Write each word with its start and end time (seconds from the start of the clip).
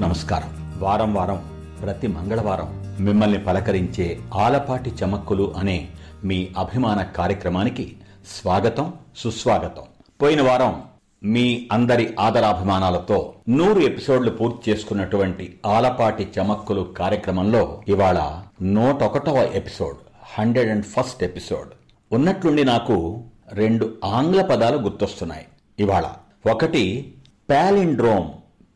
నమస్కారం. 0.00 0.78
వారం 0.78 1.14
వారం 1.14 1.44
ప్రతి 1.82 2.06
మంగళవారం 2.06 2.96
మిమ్మల్ని 3.00 3.38
పలకరించే 3.38 4.20
ఆలపాటి 4.34 4.92
చమక్కులు 5.04 5.54
అనే 5.58 5.88
మీ 6.24 6.48
అభిమాన 6.58 7.02
కార్యక్రమానికి 7.02 7.96
స్వాగతం 8.40 8.92
సుస్వాగతం. 9.16 9.82
పోయిన 10.22 10.42
వారం 10.42 10.82
మీ 11.24 11.68
అందరి 11.72 12.14
ఆదరాభిమానాలతో 12.20 13.34
నూరు 13.48 13.80
ఎపిసోడ్లు 13.80 14.30
పూర్తి 14.30 14.70
చేసుకున్నటువంటి 14.70 15.58
ఆలపాటి 15.66 16.28
చమక్కులు 16.40 16.82
కార్యక్రమంలో 16.98 17.82
ఇవాళ 17.88 18.42
నూటొకటవ 18.62 19.36
episode 19.36 19.96
hundred 20.38 20.70
and 20.70 20.84
first 20.84 21.24
episode. 21.24 21.68
ఉన్నట్లుండి 22.14 22.64
నాకు 22.64 23.24
రెండు 23.52 23.94
ఆంగ్ల 24.04 24.42
పదాలు 24.42 24.78
గుర్తొస్తున్నాయి. 24.78 25.46
ఇవాళ 25.78 26.08
ఒకటి 26.50 27.14
palindrome. 27.50 28.28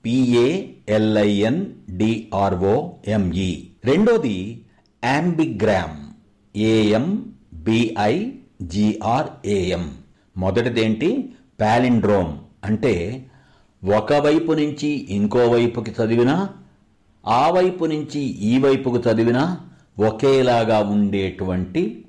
P A L I N 0.05 1.67
D R O M E 1.91 3.51
రెండోది 3.85 4.65
ambigram 5.05 5.99
A M 6.57 7.07
B I 7.55 8.15
G R A M 8.63 9.85
మొదటిదేంటి? 10.37 11.35
Palindrome 11.61 12.39
అంటే 12.65 13.27
ఒకవైపు 13.85 14.53
నుంచి 14.53 14.89
ఇంకో 14.89 15.39
వైపుకి 15.39 15.91
చదివినా 15.91 16.49
ఆ 17.27 17.51
వైపు 17.51 17.85
నుంచి 17.85 18.21
ఈ 18.21 18.59
వైపుకు 18.59 18.97
చదివినా 18.97 19.61
ఒకేలాగా 20.01 20.79
ఉండేటువంటి 20.79 22.05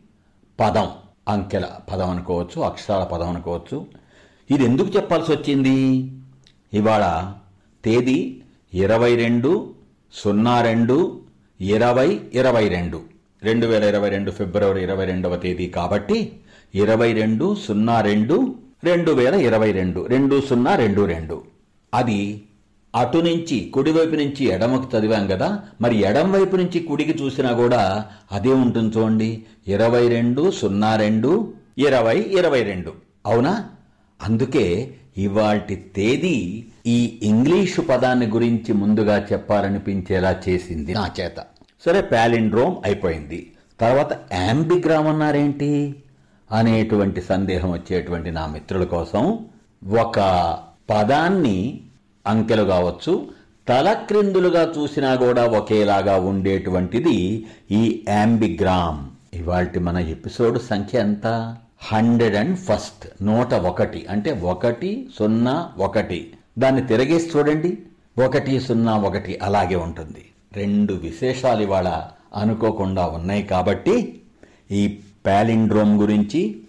పదం. 0.60 0.90
అంకెల 1.28 1.66
పదం 1.92 2.10
అనుకోవచ్చు 2.10 2.62
అక్షరాల 2.62 3.04
పదం 3.04 3.30
అనుకోవచ్చు. 3.30 3.86
ఇది 4.50 4.64
ఎందుకు 4.64 4.90
చెప్పాల్సి 4.96 5.32
వచ్చింది? 5.32 5.76
ఇవాళ 6.74 7.36
తేదీ 7.86 8.42
ఇరవై 8.74 9.16
రెండు 9.16 9.74
సున్నా 10.14 10.62
రెండు 10.62 11.22
ఇరవై 11.62 12.20
ఇరవై 12.34 12.68
రెండు. 12.68 13.02
రెండు 13.44 13.68
వేల 13.68 13.84
ఇరవై 13.84 14.10
రెండు 14.10 14.32
ఫిబ్రవరి 14.32 14.84
ఇరవై 14.84 15.06
రెండవ 15.06 15.36
తేదీ 15.38 15.68
కాబట్టి 15.68 16.32
ఇరవై 16.76 17.14
రెండు 17.14 17.56
సున్నా 17.56 18.02
రెండు 18.02 18.56
రెండు 18.84 19.12
వేల 19.12 19.34
ఇరవై 19.34 19.72
రెండు. 19.72 20.06
రెండు 20.06 20.42
సున్నా 20.42 20.76
రెండు 20.76 21.06
రెండు. 21.06 21.44
అది 21.94 22.44
అటు 22.96 23.18
నుంచి 23.18 23.72
కుడివైపు 23.74 24.16
నుంచి 24.16 24.46
ఎడమకు 24.46 24.98
చదివాం 24.98 25.28
కదా 25.28 25.64
మరి 25.82 26.00
ఎడం 26.00 26.32
వైపు 26.32 26.56
నుంచి 26.56 26.80
కుడికి 26.80 27.24
చూసినా 27.24 27.54
కూడా 27.54 28.10
అదే 28.32 28.54
ఉంటుంది 28.54 28.98
చూడండి. 28.98 29.44
ఇరవై 29.68 30.08
రెండు 30.08 30.52
సున్నా 30.52 30.96
రెండు 30.96 31.54
ఇరవై 31.78 32.18
ఇరవై 32.20 32.64
రెండు. 32.64 32.94
అవునా? 33.26 33.70
అందుకే 34.22 34.98
ఇవాల్టి 35.18 35.76
తేదీ 35.76 36.66
ఈ 36.88 37.20
ఇంగ్లీషు 37.24 37.82
పదాన్ని 37.82 38.26
గురించి 38.26 38.74
ముందుగా 38.74 39.28
చెప్పాలనిపించేలా 39.32 40.42
చేసింది 40.50 40.94
నా 40.94 41.10
చేత. 41.20 41.36
సరే 41.86 42.02
ప్యాలిండ్రోమ్ 42.02 42.76
అయిపోయింది. 42.86 43.52
తర్వాత 43.80 44.34
యాంబిగ్రామ్ 44.34 45.08
అన్నారేంటి? 45.08 45.96
అనేటువంటి 46.52 47.22
సందేహం 47.22 47.72
వచ్చేటువంటి 47.72 48.32
నా 48.32 48.48
మిత్రుల 48.48 48.84
కోసం 48.84 49.46
ఒక 49.98 50.20
పదాన్ని 50.90 51.82
అంకెలు 52.28 52.64
కావచ్చు 52.64 53.30
తలక్రిందులుగా 53.68 54.74
చూసినా 54.78 55.16
కూడా 55.16 55.48
ఒకేలాగా 55.48 56.18
ఉండేటువంటిది 56.18 57.46
ఈ 57.72 58.06
యాంబిగ్రామ్. 58.10 59.00
ఇవాల్టి 59.36 59.80
మన 59.80 59.98
ఎపిసోడ్ 59.98 60.62
సంఖ్య 60.62 61.00
ఎంత? 61.00 61.56
హండ్రెడ్ 61.86 62.36
అండ్ 62.36 62.58
ఫస్ట్ 62.58 63.24
నూట 63.24 63.54
ఒకటి. 63.54 64.06
అంటే 64.10 64.32
ఒకటి 64.32 65.10
సున్నా 65.20 65.72
ఒకటి. 65.78 66.34
దాన్ని 66.60 66.88
తిరగేసి 66.88 67.38
చూడండి. 67.38 67.78
ఒకటి 68.26 68.60
సున్నా 68.60 68.98
ఒకటి 68.98 69.40
అలాగే 69.44 69.76
ఉంటుంది. 69.76 70.26
రెండు 70.54 70.94
విశేషాలు 70.94 71.62
ఇవాళ 71.62 72.02
అనుకోకుండా 72.36 73.06
ఉన్నాయి 73.06 73.44
కాబట్టి 73.44 74.22
ఈ 74.72 75.00
ప్యాలిండ్రోమ్ 75.26 76.02
గురించి 76.02 76.62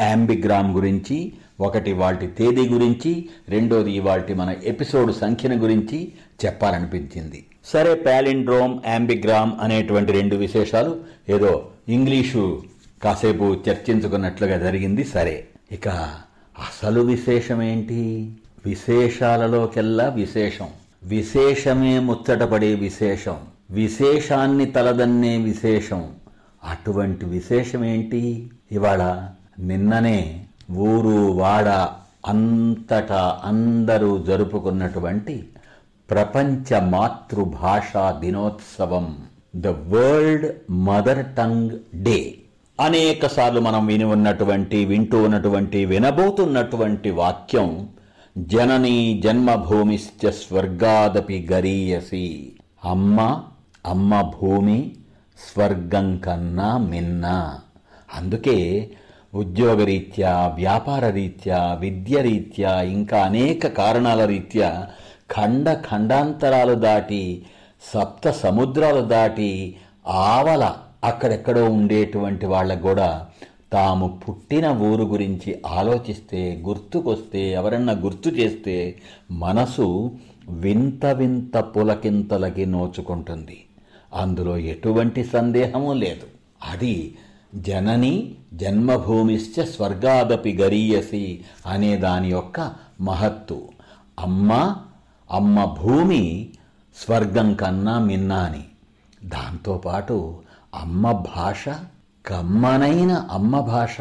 యాంబిగ్రామ్ 0.00 0.74
గురించి 0.74 1.32
ఒకటి 1.60 1.92
వాటి 1.92 2.26
తేదీ 2.26 2.68
గురించి 2.68 3.28
రెండోది 3.48 4.00
వాటి 4.00 4.34
మన 4.34 4.54
ఎపిసోడ్ 4.64 5.16
సంఖ్యను 5.16 5.56
గురించి 5.56 6.12
చెప్పాలనిపించింది. 6.44 7.46
సరే 7.64 7.94
ప్యాలిండ్రోమ్ 7.94 8.78
యాంబిగ్రామ్ 8.86 9.52
అనేటువంటి 9.60 10.12
రెండు 10.12 10.36
విశేషాలు 10.36 11.00
ఏదో 11.28 11.68
ఇంగ్లీషు 11.88 12.62
కాసేపు 13.02 13.44
చర్చించుకున్నట్లుగా 13.44 14.58
జరిగింది. 14.58 15.04
సరే 15.04 15.48
ఇక 15.72 15.88
అసలు 16.58 17.00
విశేషమేంటి? 17.00 18.32
విశేషాలలోకెల్లా 18.66 20.08
విశేషం. 20.08 20.68
విశేషమే 21.02 21.98
ముచ్చటపడే 21.98 22.74
విశేషం. 22.74 23.36
విశేషాన్ని 23.70 24.66
తలదన్నే 24.66 25.36
విశేషం. 25.36 26.04
అటువంటి 26.64 27.24
విశేషమేంటి? 27.24 28.50
ఇవాళ 28.72 29.28
నిన్ననే 29.58 30.44
ఊరు 30.70 31.32
వాడ 31.32 31.88
అంతటా 32.26 33.40
అందరూ 33.44 34.18
జరుపుకున్నటువంటి 34.18 35.48
ప్రపంచ 36.10 36.80
మాతృభాషా 36.80 38.18
దినోత్సవం 38.20 39.16
the 39.56 39.66
world 39.66 40.72
mother 40.72 41.26
tongue 41.36 41.70
day. 42.04 42.34
అనేక 42.80 43.26
సార్లు 43.26 43.60
మనం 43.60 43.86
విని 43.86 44.04
ఉన్నటువంటి 44.04 44.84
వింటూ 44.84 45.22
ఉన్నటువంటి 45.22 45.84
వినబోతున్నటువంటి 45.84 47.10
వాక్యం 47.10 47.88
జననీ 48.38 49.20
జన్మభూమిశ్చ 49.24 50.30
స్వర్గాదపి 50.30 51.48
గరీయసి. 51.52 52.52
అమ్మ 52.84 53.42
అమ్మ 53.86 54.20
భూమి 54.20 54.92
స్వర్గం 55.52 56.18
కన్నా 56.18 56.78
మిన్న. 56.78 57.54
అందుకే 58.14 58.90
ఉద్యోగరీత్యా 59.34 60.52
వ్యాపార 60.54 61.10
రీత్యా 61.10 61.76
విద్య 61.80 62.20
రీత్యా 62.22 62.80
ఇంకా 62.80 63.18
అనేక 63.18 63.66
కారణాల 63.66 64.24
రీత్యా 64.24 64.86
ఖండ 65.30 65.72
ఖండాంతరాలు 65.72 66.74
దాటి 66.74 67.46
సప్త 67.94 68.30
సముద్రాలు 68.30 69.00
దాటి 69.00 69.76
ఆవల 70.08 70.72
అక్కడెక్కడో 71.06 71.64
ఉండేటువంటి 71.64 72.46
వాళ్ళకు 72.46 72.82
కూడా 72.82 73.26
తాము 73.72 74.20
పుట్టిన 74.28 74.68
ఊరు 74.68 75.04
గురించి 75.04 75.62
ఆలోచిస్తే 75.66 76.62
గుర్తుకొస్తే 76.66 77.50
ఎవరన్నా 77.50 77.92
గుర్తు 77.92 78.28
చేస్తే 78.28 79.00
మనసు 79.30 80.10
వింత 80.48 81.06
వింత 81.06 81.56
పులకింతలకి 81.56 82.66
నోచుకుంటుంది. 82.66 83.64
అందులో 84.14 84.56
ఎటువంటి 84.56 85.24
సందేహము 85.24 85.92
లేదు. 85.92 86.26
అది 86.72 87.18
జనని 87.54 88.34
జన్మభూమిశ్చ 88.54 89.64
స్వర్గాదపి 89.64 90.52
గరీయసి 90.52 91.44
అనే 91.66 91.96
దాని 91.96 92.28
యొక్క 92.28 92.72
మహత్తు. 93.00 93.62
అమ్మ 94.20 94.76
అమ్మ 95.30 95.64
భూమి 95.64 96.48
స్వర్గం 96.96 97.54
కన్నా 97.54 97.98
మిన్నా 97.98 98.36
అని 98.36 98.64
దాంతోపాటు 99.24 100.34
అమ్మ 100.76 101.12
భాష 101.12 101.68
కమ్మనైన 102.26 103.28
అమ్మ 103.30 103.60
భాష 103.60 104.00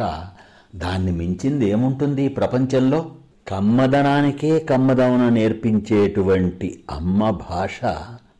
దాన్ని 0.75 1.11
మించింది 1.11 1.69
ఏముంటుంది 1.69 2.27
ప్రపంచంలో? 2.27 3.11
కమ్మదనానికే 3.47 4.59
కమ్మదమున 4.59 5.29
నేర్పించేటువంటి 5.29 6.83
అమ్మ 6.91 7.29
భాష 7.29 7.79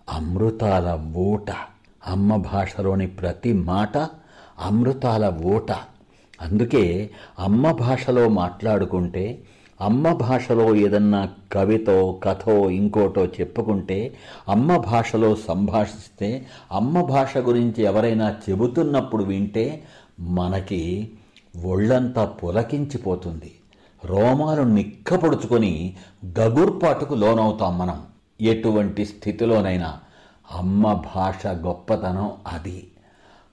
అమృతాల 0.10 1.00
ఊట. 1.16 1.52
అమ్మ 2.08 2.36
భాషలోని 2.36 3.08
ప్రతి 3.08 3.54
మాట 3.54 3.98
అమృతాల 4.60 5.34
ఊట. 5.44 5.72
అందుకే 6.42 7.10
అమ్మ 7.40 7.72
భాషలో 7.72 8.30
మాట్లాడుకుంటే 8.30 9.44
అమ్మ 9.82 10.14
భాషలో 10.14 10.76
ఏదన్నా 10.76 11.30
కవితో 11.54 12.20
కథో 12.24 12.70
ఇంకోటో 12.70 13.26
చెప్పుకుంటే 13.26 14.16
అమ్మ 14.50 14.78
భాషలో 14.78 15.36
సంభాషిస్తే 15.36 16.46
అమ్మ 16.72 17.02
భాష 17.02 17.38
గురించి 17.38 17.84
ఎవరైనా 17.84 18.36
చెబుతున్నప్పుడు 18.50 19.24
వింటే 19.24 19.84
మనకి 20.20 21.12
ఒళ్ళంతా 21.66 22.26
పులకించిపోతుంది. 22.26 23.56
రోమాలు 24.06 24.62
నిక్కపొడుచుకొని 24.62 25.96
గగుర్పాటుకు 26.40 27.16
లోనవుతాం 27.16 27.78
మనం. 27.78 28.04
ఎటువంటి 28.42 29.06
స్థితిలోనైనా 29.06 30.00
అమ్మ 30.52 30.94
భాష 30.94 31.48
గొప్పతనం 31.48 32.32
అది. 32.48 32.88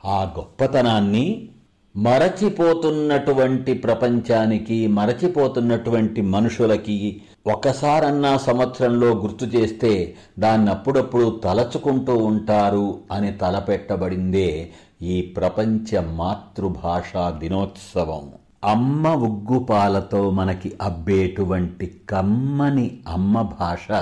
ఆ 0.05 0.33
గొప్పతనాన్ని 0.39 1.49
మరచిపోతున్నటువంటి 1.97 3.75
ప్రపంచానికి 3.75 4.87
మరచిపోతున్నటువంటి 4.87 6.23
మనుషులకి 6.23 7.23
ఒకసారన్నా 7.47 8.37
సంవత్సరంలో 8.37 9.07
గుర్తు 9.07 9.45
చేస్తే 9.45 10.17
దాన్ని 10.39 10.71
అప్పుడప్పుడు 10.71 11.41
తలచుకుంటూ 11.45 12.17
ఉంటారు 12.17 12.99
అని 13.13 13.33
తలపెట్టబడిందే 13.33 14.71
ఈ 15.03 15.21
ప్రపంచ 15.23 16.01
మాతృభాషా 16.01 17.31
దినోత్సవం. 17.31 18.31
అమ్మ 18.65 19.09
ఉగ్గుపాలతో 19.09 20.31
మనకి 20.31 20.73
అబ్బేటువంటి 20.83 21.95
కమ్మని 22.11 22.99
అమ్మ 23.09 23.43
భాష. 23.43 23.93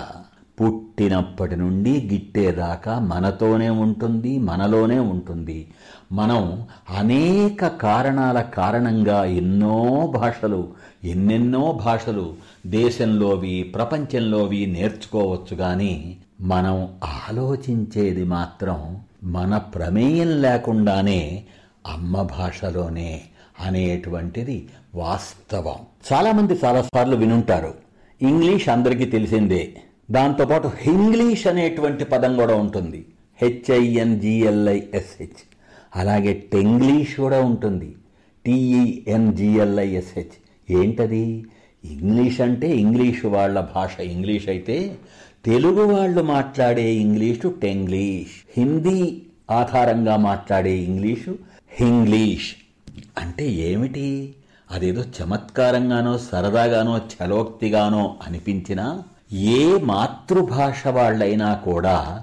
పుట్టినప్పటి 0.60 1.56
నుండి 1.56 2.08
గిట్టేదాకా 2.12 2.98
మనతోనే 2.98 3.68
ఉంటుంది 3.68 4.38
మనలోనే 4.38 4.98
ఉంటుంది. 4.98 5.68
మనం 6.12 6.66
అనేక 6.98 7.66
కారణాల 7.66 8.40
కారణంగా 8.40 9.24
ఎన్నో 9.24 10.06
భాషలు 10.14 10.68
ఎన్నెన్నో 11.04 11.80
భాషలు 11.84 12.34
దేశంలోవి 12.66 13.62
ప్రపంచంలోవి 13.74 14.66
నేర్చుకోవచ్చు 14.66 15.56
కానీ 15.56 16.16
మనం 16.40 16.88
ఆలోచించేది 17.04 18.24
మాత్రం 18.24 19.00
మన 19.24 19.56
ప్రమేయం 19.56 20.42
లేకుండానే 20.42 21.44
అమ్మ 21.86 22.22
భాషలోనే 22.22 23.20
అనేటువంటిది 23.60 24.68
వాస్తవం. 24.94 25.78
చాలామంది 26.12 26.58
చాలాసార్లు 26.64 27.16
వినుంటారు. 27.16 27.74
ఇంగ్లీష్ 28.22 28.68
అందరికీ 28.68 29.04
తెలిసిందే. 29.04 29.76
దాంతోపాటు 30.10 30.70
హింగ్లీష్ 30.78 31.46
అనేటువంటి 31.46 32.04
పదం 32.04 32.36
కూడా 32.36 32.54
ఉంటుంది. 32.54 33.04
హెచ్ఐఎన్జిఎల్ఐఎస్హెచ్ 33.42 35.56
అలాగే 35.96 36.46
టెంగ్లీష్ 36.52 37.20
కూడా 37.20 37.44
ఉంటుంది. 37.44 37.94
టీఈఎన్జిఎల్ఐఎస్హెచ్ 38.46 40.70
ఏంటది? 40.70 41.46
ఇంగ్లీష్ 41.84 42.40
అంటే 42.40 42.68
ఇంగ్లీషు 42.68 43.26
వాళ్ళ 43.26 43.60
భాష. 43.60 44.00
ఇంగ్లీష్ 44.00 44.48
అయితే 44.48 44.96
తెలుగు 45.44 45.82
వాళ్ళు 45.82 46.22
మాట్లాడే 46.22 46.94
ఇంగ్లీషు 46.94 47.54
టెంగ్లీష్. 47.62 48.60
హిందీ 48.60 49.22
ఆధారంగా 49.50 50.16
మాట్లాడే 50.16 50.78
ఇంగ్లీషు 50.78 51.38
హింగ్లీష్. 51.70 52.54
అంటే 53.18 53.50
ఏమిటి? 53.50 54.34
అదేదో 54.70 55.00
చమత్కారంగానో 55.00 56.18
సరదాగానో 56.18 56.98
చలోక్తిగానో 56.98 58.18
అనిపించినా 58.26 59.02
ఏ 59.32 59.78
మాతృభాష 59.82 60.86
వాళ్ళైనా 60.86 61.54
కూడా 61.54 62.22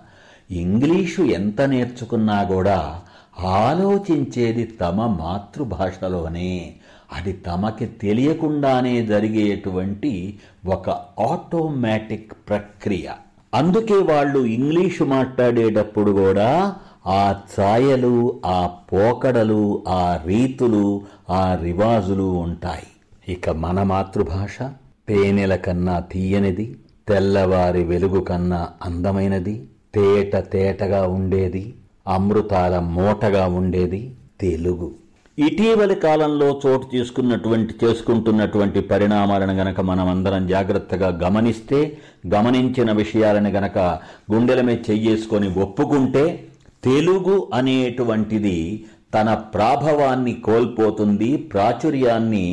ఇంగ్లీషు 0.51 1.21
ఎంత 1.21 1.61
నేర్చుకున్నా 1.61 2.43
కూడా 2.43 3.01
ఆలోచించేది 3.39 4.65
తమ 4.65 5.05
మాతృభాషలోనే. 5.07 6.73
అది 7.13 7.33
తమకి 7.33 7.85
తెలియకుండానే 7.85 9.05
జరిగేటువంటి 9.05 10.39
ఒక 10.67 10.89
ఆటోమేటిక్ 11.19 12.33
ప్రక్రియ. 12.49 13.09
అందుకే 13.53 13.93
వాళ్ళు 13.93 14.39
ఇంగ్లీషు 14.39 15.03
మాట్లాడేటప్పుడు 15.03 16.11
కూడా 16.11 16.75
ఆ 17.07 17.35
ఛాయలు 17.59 18.41
ఆ 18.45 18.69
పోకడలు 18.93 19.83
ఆ 19.87 20.19
రీతులు 20.25 21.01
ఆ 21.29 21.55
రివాజులు 21.55 22.23
ఉంటాయి. 22.23 22.87
ఇక 23.33 23.49
మన 23.49 23.83
మాతృభాష 23.83 24.61
తేనెల 25.07 25.55
కన్నా 25.55 25.99
తీయనిది. 25.99 26.75
తెల్లవారి 27.07 27.83
వెలుగు 27.83 28.19
కన్నా 28.19 28.69
అందమైనది 28.83 29.55
తేట 29.95 30.35
తేటగా 30.53 31.07
ఉండేది 31.07 31.63
అమృతాల 32.07 32.79
మూటగా 32.95 33.47
ఉండేది 33.53 34.01
తెలుగు. 34.41 34.87
ఇటీవలి 35.37 35.95
కాలంలో 35.95 36.59
చోటు 36.63 36.95
చేసుకున్నటువంటి 36.95 37.73
చేసుకుంటున్నటువంటి 37.83 38.79
పరిణామాలను 38.81 39.53
గనక 39.53 39.81
మనం 39.81 40.09
అందరం 40.09 40.47
జాగ్రత్తగా 40.47 41.09
గమనిస్తే 41.23 41.79
గమనించిన 42.27 42.91
విషయాలను 42.91 43.49
గనక 43.49 43.77
గుండెల 44.33 44.61
మీద 44.61 44.77
చెయ్యేసుకొని 44.89 45.47
ఒప్పుకుంటే 45.57 46.25
తెలుగు 46.83 47.47
అనేటువంటిది 47.53 48.57
తన 49.13 49.33
ప్రాభవాన్ని 49.53 50.33
కోల్పోతుంది 50.41 51.37
ప్రాచుర్యాన్ని 51.51 52.45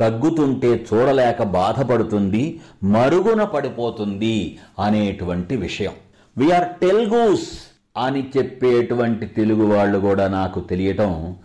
తగ్గుతుంటే 0.00 0.86
చూడలేక 0.92 1.42
బాధపడుతుంది 1.42 2.60
మరుగున 2.82 3.44
పడిపోతుంది 3.44 4.58
అనేటువంటి 4.78 5.56
విషయం. 5.56 5.92
వీఆర్ 6.38 6.68
టెల్గూస్ 6.68 7.48
అని 7.96 8.30
చెప్పేటువంటి 8.36 9.26
తెలుగు 9.26 9.74
వాళ్ళు 9.74 9.98
కూడా 9.98 10.28
నాకు 10.28 10.60
తెలియటం 10.60 11.36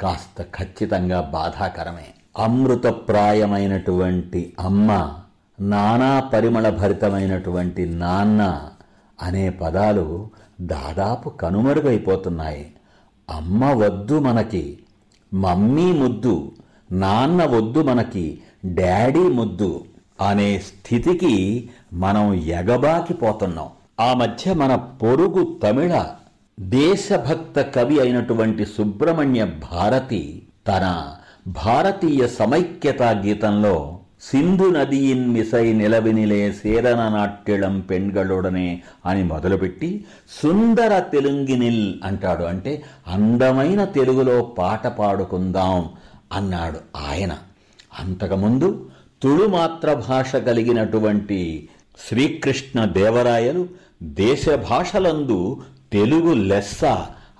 కాస్త 0.00 0.42
ఖచ్చితంగా 0.42 1.20
బాధాకరమే. 1.20 2.06
అమృతప్రాయమైనటువంటి 2.38 4.52
అమ్మ 4.60 5.12
నానా 5.60 6.20
పరిమళ 6.20 6.68
భరితమైనటువంటి 6.68 7.86
నాన్న 7.86 8.68
అనే 9.22 9.50
పదాలు 9.50 10.28
దాదాపు 10.60 11.28
కనుమరుగైపోతున్నాయి. 11.28 12.72
అమ్మ 13.30 13.64
వద్దు 13.64 14.18
మనకి 14.18 14.78
మమ్మీ 15.34 15.92
ముద్దు 15.92 16.52
నాన్న 16.92 17.44
వద్దు 17.44 17.82
మనకి 17.82 18.38
డాడీ 18.64 19.18
ముద్దు 19.18 19.84
అనే 20.20 20.58
స్థితికి 20.58 21.68
మనం 21.92 22.34
ఎగబాకిపోతున్నాం. 22.34 23.68
ఆ 24.00 24.14
మధ్య 24.14 24.54
మన 24.54 24.74
పొరుగు 24.74 25.58
తమిళ 25.62 26.04
దేశభక్త 26.60 27.60
కవి 27.60 28.00
అయినటువంటి 28.00 28.64
సుబ్రహ్మణ్య 28.64 29.44
భారతి 29.44 30.42
తన 30.68 31.08
భారతీయ 31.46 32.26
సమైక్యతా 32.26 33.10
గీతంలో 33.10 33.98
సింధు 34.22 34.70
నదీన్ 34.70 35.30
మిసై 35.30 35.72
నిలవినిలే 35.72 36.52
సేరన 36.52 37.08
నాట్యళం 37.08 37.80
పెణ్గళుడనే 37.80 38.82
అని 39.06 39.24
మొదలుపెట్టి 39.24 40.04
సుందర 40.42 40.98
తెలుంగినిల్ 40.98 41.94
అంటాడు. 42.04 42.44
అంటే 42.44 42.82
అందమైన 43.06 43.84
తెలుగులో 43.84 44.42
పాట 44.42 44.86
పాడుకుందాం 44.86 45.90
అన్నాడు 46.32 46.80
ఆయన. 46.96 47.38
అంతకుముందు 47.98 48.90
తుళుమాత్ర 49.22 49.94
భాష 49.94 50.36
కలిగినటువంటి 50.36 51.68
శ్రీకృష్ణ 52.08 52.84
దేవరాయలు 52.84 53.68
దేశ 54.02 54.48
భాషలందు 54.48 55.62
తెలుగు 55.92 56.34
లెస్స 56.34 56.84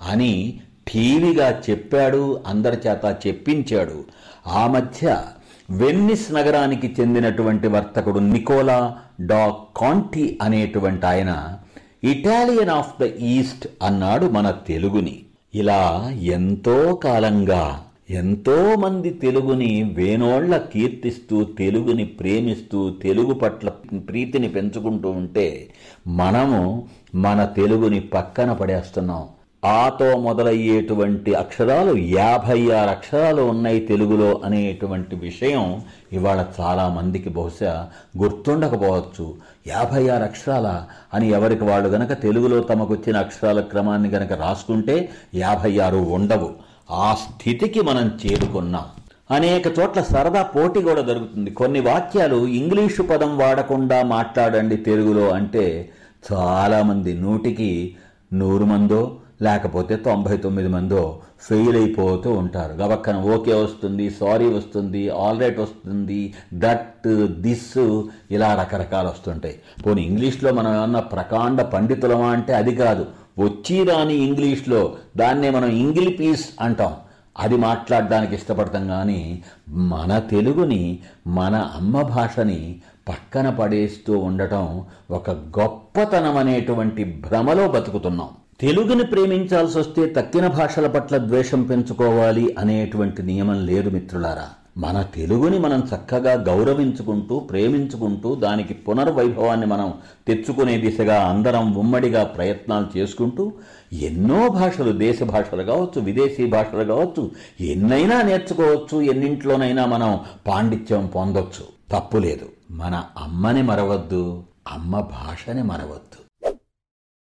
అని 0.01 0.59
ఠీవిగా 0.93 1.61
చెప్పాడు 1.69 2.43
అందరి 2.47 2.77
చేత 2.87 3.17
చెప్పించాడు. 3.27 4.03
ఆ 4.47 4.67
మధ్య 4.67 5.23
వెన్నిస్ 5.71 6.33
నగరానికి 6.33 6.95
చెందినటువంటి 6.99 7.67
వర్తకుడు 7.67 8.19
నికోలా 8.19 8.97
డా 9.21 9.55
కాంటి 9.77 10.39
అనేటువంటి 10.41 11.05
ఆయన 11.05 11.57
ఇటాలియన్ 12.03 12.69
ఆఫ్ 12.69 13.01
ద 13.01 13.03
ఈస్ట్ 13.03 13.67
అన్నాడు 13.83 14.25
మన 14.25 14.51
తెలుగుని. 14.51 15.19
ఇలా 15.55 16.11
ఎంతో 16.21 16.95
కాలంగా 16.95 17.83
ఎంతోమంది 18.09 19.09
తెలుగుని 19.09 19.93
వేనోళ్ళ 19.95 20.57
కీర్తిస్తూ 20.57 21.43
తెలుగుని 21.43 22.05
ప్రేమిస్తూ 22.05 22.89
తెలుగు 22.89 23.33
పట్ల 23.33 23.69
ప్రీతిని 24.09 24.49
పెంచుకుంటూ 24.49 25.09
ఉంటే 25.09 25.73
మనము 26.07 26.87
మన 27.15 27.45
తెలుగుని 27.45 27.99
పక్కన 27.99 28.53
పడేస్తున్నాం. 28.53 29.25
ఆతో 29.65 30.17
మొదలయ్యేటువంటి 30.17 31.33
అక్షరాలు 31.33 31.97
యాభై 31.97 32.71
ఆరు 32.71 32.89
అక్షరాలు 32.89 33.41
ఉన్నాయి 33.41 33.79
తెలుగులో 33.79 34.41
అనేటువంటి 34.45 35.15
విషయం 35.15 35.81
ఇవాళ 36.13 36.45
చాలా 36.59 36.89
మందికి 36.89 37.29
బహుశా 37.29 37.87
గుర్తుండకపోవచ్చు. 38.17 39.35
యాభై 39.67 40.07
ఆరు 40.07 40.23
అక్షరాల 40.23 40.83
అని 41.13 41.29
ఎవరికి 41.29 41.63
వాళ్ళు 41.63 41.89
గనక 41.89 42.21
తెలుగులో 42.21 42.59
తమకు 42.59 42.93
వచ్చిన 42.93 43.17
అక్షరాల 43.17 43.61
క్రమాన్ని 43.61 44.09
గనక 44.09 44.33
రాసుకుంటే 44.33 45.09
యాభై 45.35 45.79
ఆరు 45.79 45.97
ఉండవు. 45.97 46.66
ఆ 46.91 47.13
స్థితికి 47.13 47.81
మనం 47.81 48.19
చేరుకున్నాం. 48.25 48.85
అనేక 49.31 49.79
చోట్ల 49.79 50.01
సరదా 50.01 50.43
పోటీ 50.43 50.81
కూడా 50.81 51.01
జరుగుతుంది. 51.01 51.51
కొన్ని 51.51 51.79
వాక్యాలు 51.79 52.47
ఇంగ్లీషు 52.47 53.01
పదం 53.01 53.37
వాడకుండా 53.37 54.03
మాట్లాడండి 54.03 54.77
తెలుగులో 54.77 55.29
అంటే 55.29 55.89
చాలామంది 56.33 57.13
నూటికి 57.13 57.95
నూరు 58.33 58.65
మందో 58.65 59.17
లేకపోతే 59.41 59.95
తొంభై 59.95 60.37
తొమ్మిది 60.37 60.69
మందో 60.69 61.19
ఫెయిల్ 61.41 61.75
అయిపోతూ 61.75 62.31
ఉంటారు. 62.31 62.73
గబక్కన 62.73 63.15
ఓకే 63.15 63.53
వస్తుంది 63.53 64.09
సారీ 64.09 64.47
వస్తుంది 64.47 65.09
ఆల్ 65.09 65.39
రైట్ 65.39 65.59
వస్తుంది 65.59 66.33
దట్ 66.53 67.07
దిస్ 67.23 68.01
ఇలా 68.31 68.55
రకరకాలు 68.55 69.07
వస్తుంటాయి. 69.07 69.55
పోనీ 69.85 70.01
ఇంగ్లీష్లో 70.01 70.51
మనం 70.51 70.75
ఏమన్నా 70.77 70.99
ప్రకాండ 70.99 71.61
పండితులమా 71.61 72.29
అంటే 72.29 72.53
అది 72.53 72.75
కాదు. 72.75 73.05
వచ్చి 73.39 73.83
రాని 73.83 74.13
ఇంగ్లీష్లో 74.13 74.95
దాన్నే 75.17 75.49
మనం 75.49 75.69
ఇంగిలి 75.69 76.11
పీస్ 76.11 76.49
అంటాం. 76.61 76.93
అది 77.37 77.57
మాట్లాడడానికి 77.57 78.35
ఇష్టపడతాం 78.35 78.87
కానీ 78.87 79.43
మన 79.69 80.19
తెలుగుని 80.19 80.99
మన 81.27 81.55
అమ్మ 81.55 82.01
భాషని 82.01 82.81
పక్కన 83.09 83.49
పడేస్తూ 83.49 84.17
ఉండటం 84.17 84.83
ఒక 85.11 85.29
గొప్పతనం 85.29 86.37
అనేటువంటి 86.37 87.03
భ్రమలో 87.03 87.67
బతుకుతున్నాం. 87.67 88.29
తెలుగుని 88.59 89.03
ప్రేమించాల్సి 89.03 89.79
వస్తే 89.79 90.05
తక్కిన 90.05 90.47
భాషల 90.47 90.87
పట్ల 90.87 91.17
ద్వేషం 91.17 91.63
పెంచుకోవాలి 91.63 92.55
అనేటువంటి 92.59 93.23
నియమం 93.23 93.65
లేదు 93.65 93.89
మిత్రులారా. 93.89 94.49
మన 94.77 95.01
తెలుగుని 95.01 95.59
మనం 95.59 95.89
చక్కగా 95.95 96.33
గౌరవించుకుంటూ 96.33 97.39
ప్రేమించుకుంటూ 97.39 98.35
దానికి 98.35 98.73
పునర్వైభవాన్ని 98.73 99.65
మనం 99.65 99.93
తెచ్చుకునే 100.27 100.77
దిశగా 100.77 101.27
అందరం 101.27 101.75
ఉమ్మడిగా 101.75 102.23
ప్రయత్నాలు 102.23 102.97
చేసుకుంటూ 102.97 103.53
ఎన్నో 103.93 104.49
భాషలు 104.49 104.91
దేశ 104.91 105.23
భాషలు 105.23 105.63
కావచ్చు 105.63 106.01
విదేశీ 106.01 106.45
భాషలు 106.45 106.83
కావచ్చు 106.83 107.31
ఎన్నైనా 107.61 108.21
నేర్చుకోవచ్చు 108.21 109.01
ఎన్నింట్లోనైనా 109.01 109.85
మనం 109.85 110.19
పాండిత్యం 110.47 111.07
పొందొచ్చు. 111.07 111.65
తప్పు 111.91 112.17
లేదు. 112.17 112.49
మన 112.71 113.03
అమ్మని 113.17 113.61
మరవద్దు 113.61 114.43
అమ్మ 114.71 114.99
భాషని 114.99 115.63
మరవద్దు. 115.63 116.49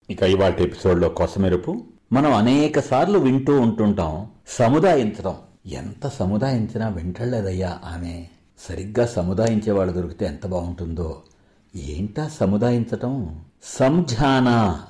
ఇక 0.09 0.23
ఇవాటి 0.23 0.63
ఎపిసోడ్లో 0.63 1.09
కొసమెరుపు. 1.09 1.83
మనం 2.13 2.33
అనేక 2.33 2.79
సార్లు 2.79 3.19
వింటూ 3.19 3.59
ఉంటుంటాం 3.59 4.27
సముదాయించడం. 4.47 5.35
ఎంత 5.67 6.07
సముదాయించినా 6.07 6.87
వింటలేదయ్యా 6.87 7.79
ఆమె. 7.85 8.25
సరిగ్గా 8.69 9.05
సముదాయించేవాడు 9.05 9.91
దొరికితే 9.91 10.25
ఎంత 10.25 10.47
బాగుంటుందో. 10.47 11.21
ఏంటా 11.75 12.27
సముదాయించటం? 12.27 13.41
సంఝానా 13.63 14.83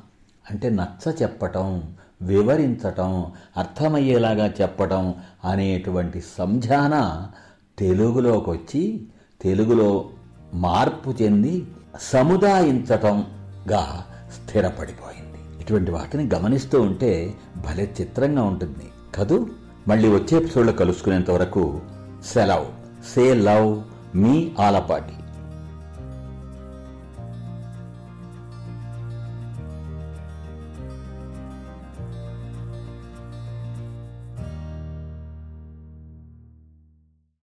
అంటే 0.52 0.70
నచ్చ 0.70 1.14
చెప్పటం 1.22 1.96
వివరించటం 2.22 3.32
అర్థమయ్యేలాగా 3.58 4.54
చెప్పటం 4.62 5.16
అనేటువంటి 5.46 6.24
సంఝాన 6.38 7.28
తెలుగులోకి 7.80 8.50
వచ్చి 8.50 9.08
తెలుగులో 9.42 10.10
మార్పు 10.54 11.16
చెంది 11.22 11.68
సముదాయించటంగా 12.02 14.06
స్థిరపడిపోయింది. 14.34 15.62
ఇటువంటి 15.62 15.92
వాటిని 15.92 16.36
గమనిస్తూ 16.36 16.82
ఉంటే 16.82 17.34
భలే 17.58 17.94
చిత్రంగా 18.02 18.44
ఉంటుంది. 18.44 18.86
కదూ? 19.16 19.50
మళ్ళీ 19.88 20.10
వచ్చే 20.10 20.38
ఎపిసోడ్లో 20.38 20.74
కలుసుకునేంత 20.74 21.32
వరకు 21.32 21.82
సెలవ్. 22.34 22.66
సే 23.16 23.34
లవ్ 23.34 23.82
మీ 24.18 24.52
ఆలపాటి. 24.60 25.25